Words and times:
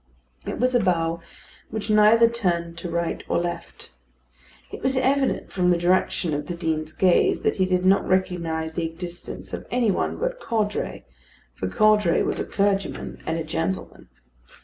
It 0.47 0.57
was 0.57 0.73
a 0.73 0.79
bow 0.83 1.21
which 1.69 1.91
neither 1.91 2.27
turned 2.27 2.75
to 2.79 2.89
right 2.89 3.23
or 3.29 3.37
left. 3.37 3.91
It 4.71 4.81
was 4.81 4.97
evident 4.97 5.51
from 5.51 5.69
the 5.69 5.77
direction 5.77 6.33
of 6.33 6.47
the 6.47 6.55
Dean's 6.55 6.91
gaze 6.91 7.43
that 7.43 7.57
he 7.57 7.67
did 7.67 7.85
not 7.85 8.07
recognise 8.07 8.73
the 8.73 8.87
existence 8.91 9.53
of 9.53 9.67
any 9.69 9.91
one 9.91 10.17
but 10.17 10.39
Caudray, 10.39 11.03
for 11.53 11.67
Caudray 11.67 12.23
was 12.23 12.39
a 12.39 12.45
clergyman 12.45 13.21
and 13.27 13.37
a 13.37 13.43
gentleman. 13.43 14.09